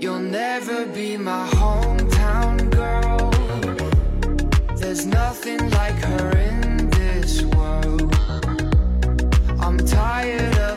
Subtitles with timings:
[0.00, 3.30] You'll never be my hometown girl.
[4.76, 8.14] There's nothing like her in this world.
[9.60, 10.69] I'm tired of.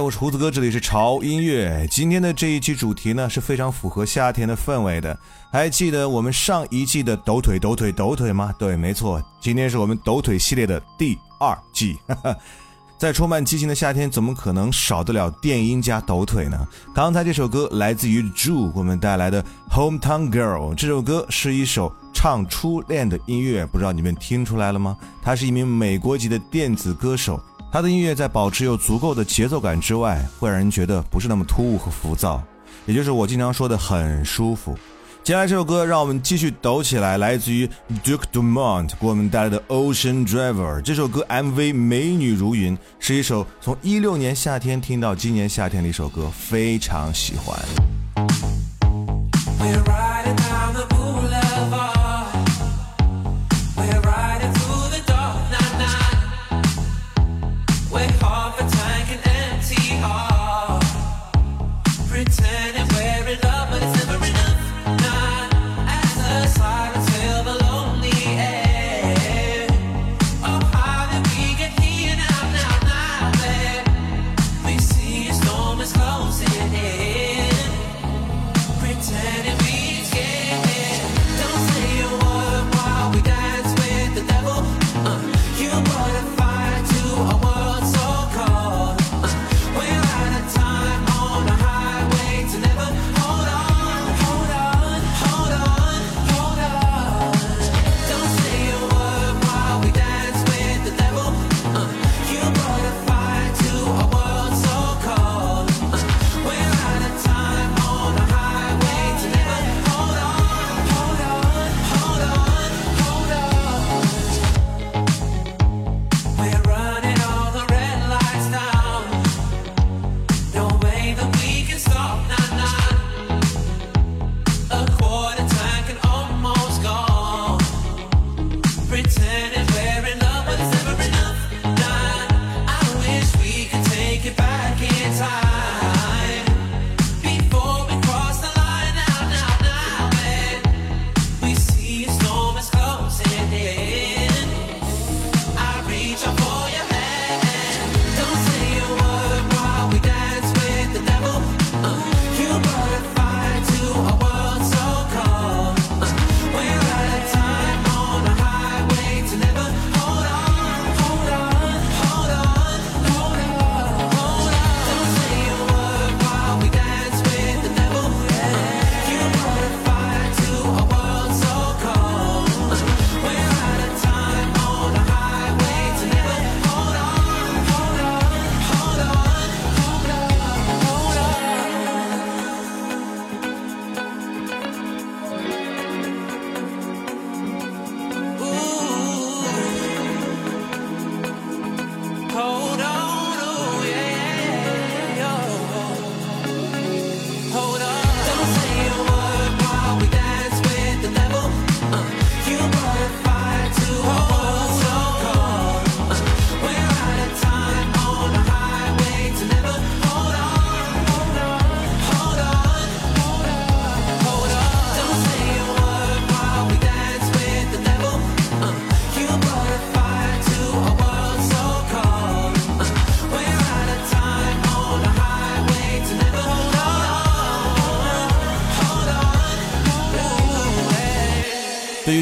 [0.00, 1.86] 我是胡子哥，这里是潮音乐。
[1.90, 5.18] 今天的这一期主题呢是非常符合夏天的氛围的。
[5.50, 8.54] 还记得我们上一季的抖腿、抖腿、抖腿吗？
[8.58, 11.98] 对，没错，今天是我们抖腿系列的第二季。
[12.96, 16.66] 在充满激情的夏天，怎么可能少得了电音加抖腿呢？
[16.94, 20.72] 刚才这首歌来自于 Ju，我们带来的《Hometown Girl》。
[20.74, 24.96] 这首歌是一首唱初恋的音乐，不知道你们听出来了吗？
[25.22, 27.40] 他是一名美国籍的电子歌手，
[27.70, 32.42] 他的音乐在保持有足够的节奏感之外，会让人觉得不是那么突兀和浮躁，
[32.86, 34.76] 也就是我经常说的很舒服。
[35.22, 37.68] 接下来这首歌，让我们继续抖起来，来自于
[38.02, 40.78] Duke Dumont 给我们带来的《Ocean Driver》。
[40.80, 47.58] 这首歌 MV 美女如云，是一首从一六年夏天听到今年夏天的一首歌，非常喜欢。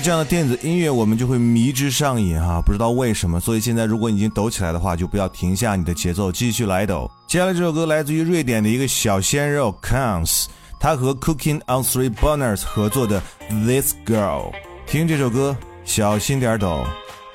[0.07, 3.41] 这样的电子音乐，我们就会迷之上瘾哈，不知道为什么。
[3.41, 7.11] 所以现在，如果你已经抖起来的话，就不要停下你的节奏，继续来抖。
[7.27, 10.45] 接下来这首歌来自于瑞典的一个小鲜肉 Kans，
[10.79, 14.53] 他和 Cooking on Three Burners 合作的 This Girl。
[14.87, 16.87] 听这首歌，小心点抖，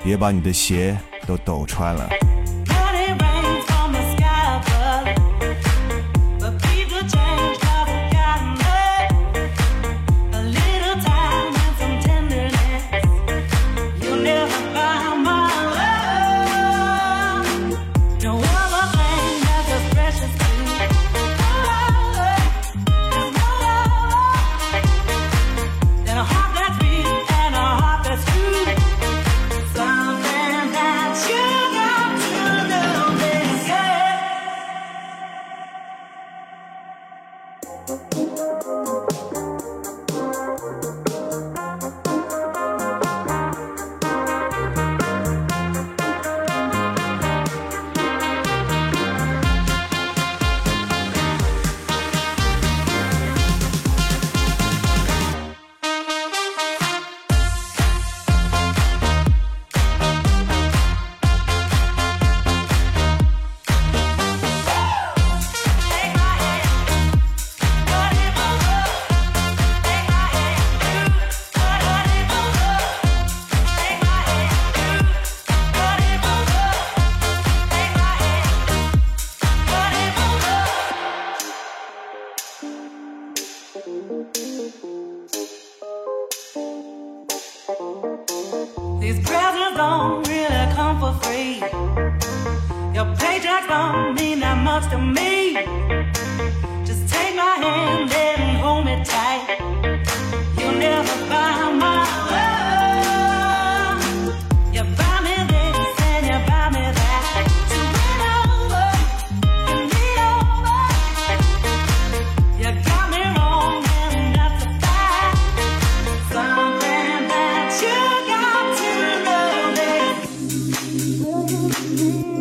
[0.02, 2.08] 别把你的鞋都抖穿了。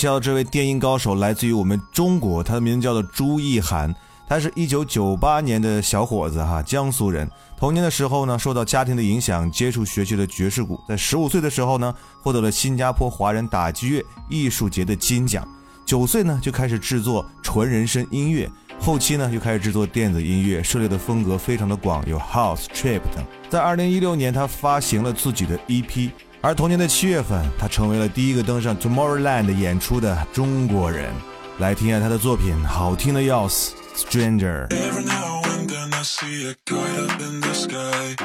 [0.00, 3.94] 介绍这位电音高手，来自于我们中国，他的名字叫做朱意涵。
[4.26, 7.30] 他是一九九八年的小伙子哈，江苏人。
[7.58, 10.80] 童年的时候呢，受到家庭的影响，接触学习了爵士鼓。
[10.88, 15.46] 在十五岁的时候呢，获得了新加坡华人打击乐艺术节的金奖。
[15.84, 23.22] 九岁呢，就开始制作纯人声音乐，后期呢，又开始制作电子音乐，涉猎的风格非常的广，有 house、trip 等。
[23.50, 26.10] 在二零一六年，他发行了自己的 EP。
[26.42, 31.12] 而同年的七月份，他成为了第一个登上 Tomorrowland 演出的中国人。
[31.58, 33.74] 来听一下他的作品，好听的要死，
[34.10, 34.66] 《Stranger》。
[34.70, 38.16] Every now and then I see a kite up in the sky.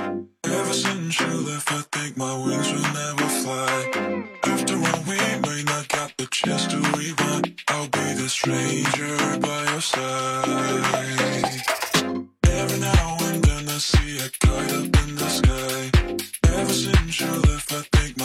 [16.75, 18.24] Doesn't your I think my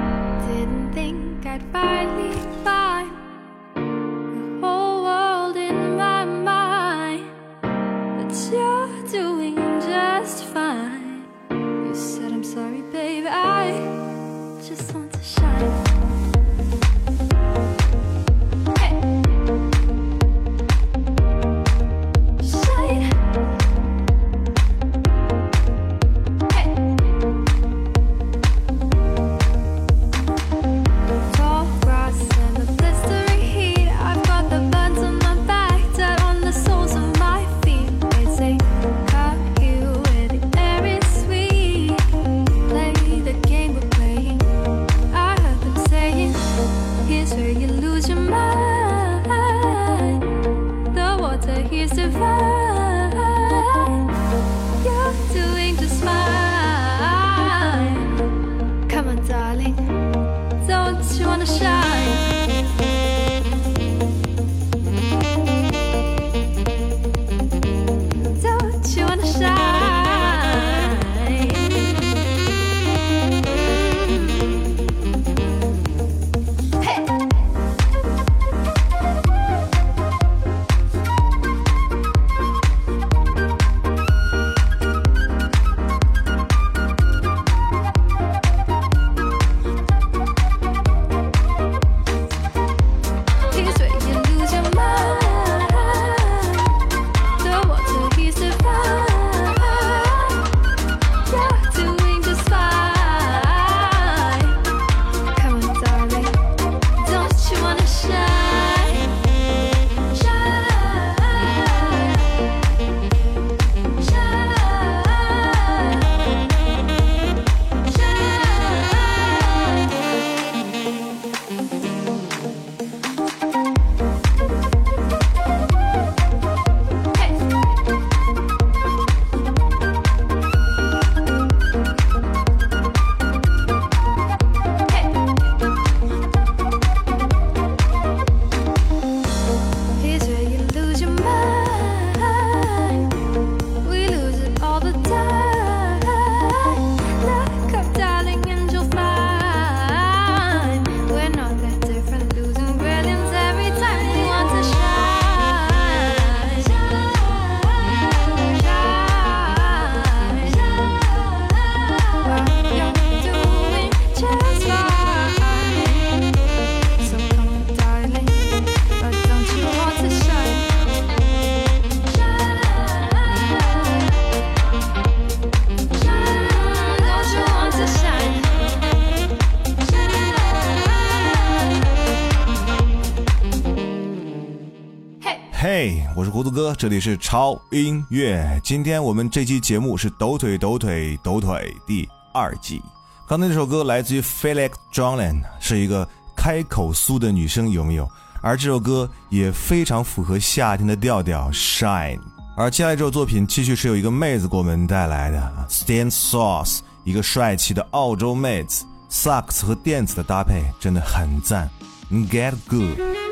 [185.63, 188.59] 嘿我是胡子哥，这里是超音乐。
[188.63, 192.81] 今天我们这期节目是抖腿抖腿抖腿第二季。
[193.27, 198.09] 刚才这首歌来自于 Felix John，是一个开口酥的女生，有没有？
[198.41, 202.19] 而这首歌也非常符合夏天的调调，Shine。
[202.57, 211.69] 而接下来这首作品继续是由一个妹子给我们带来的，Stand Sauce，一个帅气的澳洲妹子，萨克斯和电子的搭配真的很赞
[212.11, 213.30] ，Get Good。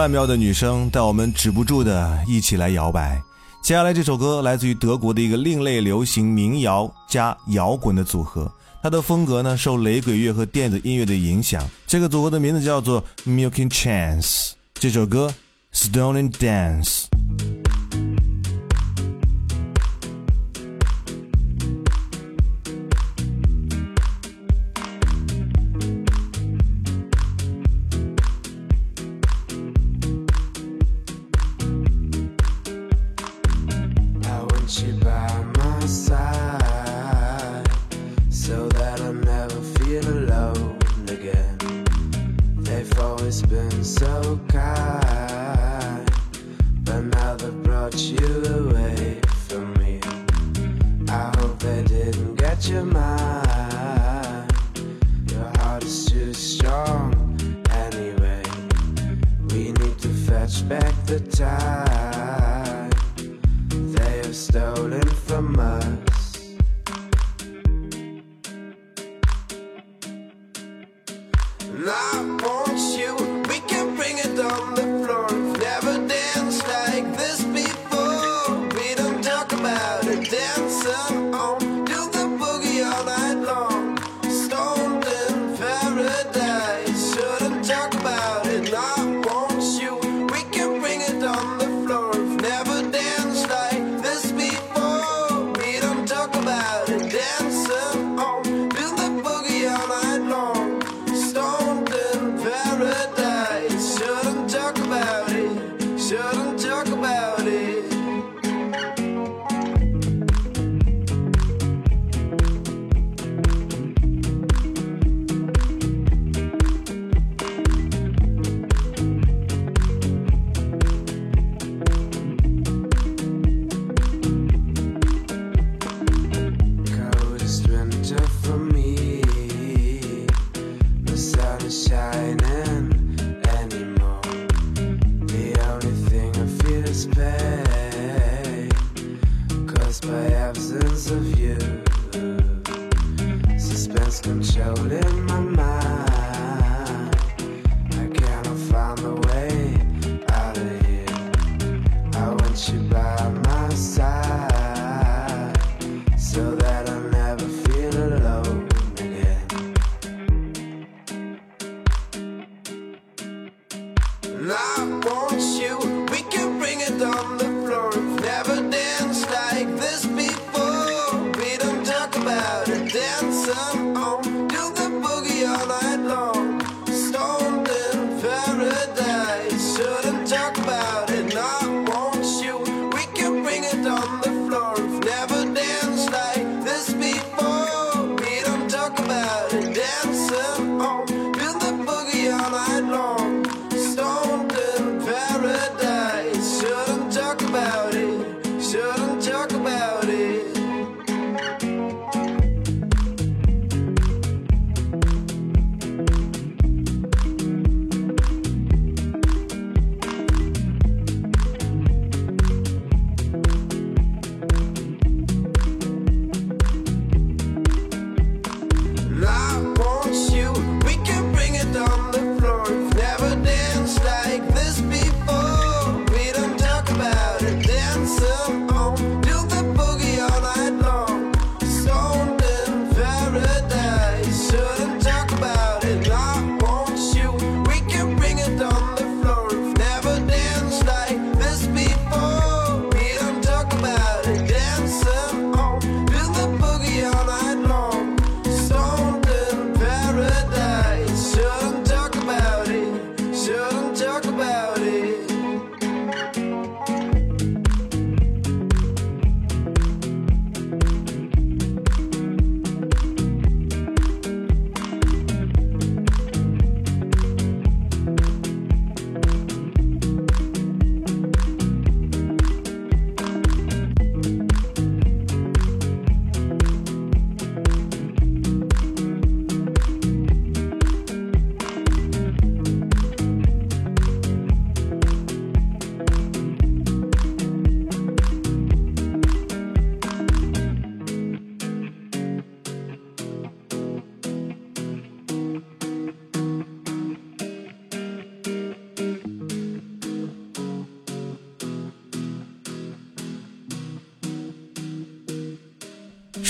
[0.00, 3.22] 曼妙的女声带我们止不住的一起来摇摆。
[3.62, 8.50] 接下来这首歌来自于德国的一个另类流行民谣加摇滚的组合，
[8.82, 11.68] 它的风格呢受雷鬼乐和电子音乐的影响。
[11.86, 15.30] 这个组合的名字叫做 milking chance，这首歌
[15.74, 17.02] stone and dance。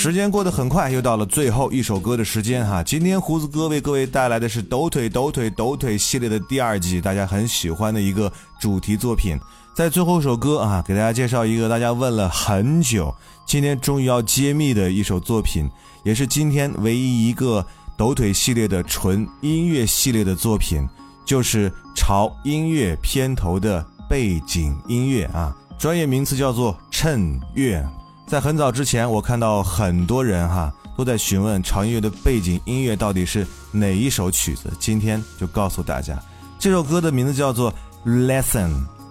[0.01, 2.81] 时间过得很快，又到了最后一首歌的时间哈。
[2.81, 9.39] 今天胡子哥为各位带来的是抖腿抖腿抖腿系列的第二季，大家很喜欢的一个主题作品。
[9.75, 13.13] 在最后一首歌啊，给大家介绍一个大家问了很久，
[13.45, 15.69] 今天终于要揭秘的一首作品，
[16.03, 17.63] 也是今天唯一一个
[17.95, 20.83] 抖腿系列的纯音乐系列的作品，
[21.23, 27.87] 就是潮音乐片头的背景音乐啊，专业名词叫做衬乐。
[28.31, 34.71] 在很早之前，我看到很多人哈都在询问潮音乐的背景音乐到底是哪一首曲子。
[34.79, 36.17] 今天就告诉大家，
[36.57, 37.69] 这首歌的名字叫做
[38.05, 38.69] 《Lesson》，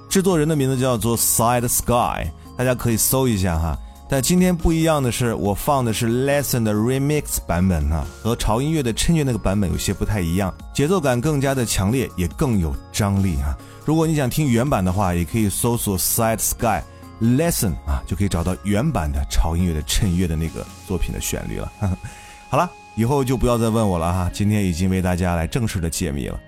[0.08, 3.76] 制作人的名字叫做 Side Sky，大家可以搜一下哈。
[4.08, 13.54] 但今天不一样的是，我放的是 Lesson 的 Remix 版本啊，和潮音乐的衬乐那个版本有些不太一样，节奏感更加的强烈，也更有张力啊。
[13.84, 16.82] 如果你想听原版的话，也可以搜索 Side Sky。
[17.20, 21.70] Lesson 啊，就可以找到原版的潮音乐的衬乐的那个作品的旋律了。
[22.48, 26.40] 好了，以后就不要再问我了哈，今天已经为大家来正式的解密了。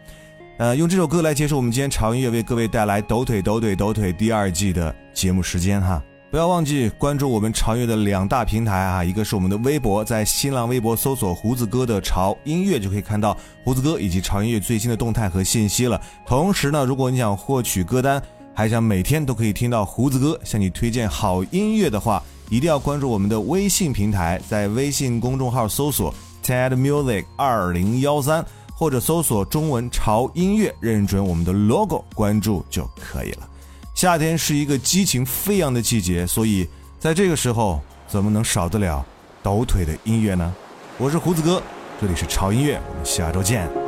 [0.58, 6.02] 呃，用这首歌来结束我们今天潮音乐为各位带来抖腿抖腿抖腿第二季的节目时间哈。
[6.30, 16.00] 不要忘记关注我们潮音乐的两大平台啊，一个是我们的微博，在新浪微博搜索胡子哥的潮音乐就可以看到胡子哥以及潮音乐最新的动态和信息了。
[16.26, 18.22] 同时呢，如果你想获取歌单。
[18.54, 33.48] 还想每天都可以听到胡子哥向你推荐好音乐的话，一定要关注我们的微信平台，在微信公众号搜索 TED Music 二零幺三，或者搜索中文潮音乐，认准我们的 logo，关注就可以了。
[33.94, 39.04] 夏天是一个激情飞扬的季节，所以在这个时候，怎么能少得了
[39.42, 40.54] 抖腿的音乐呢？
[40.98, 41.62] 我是胡子哥，
[42.00, 43.81] 这里是潮音乐，我们下周见。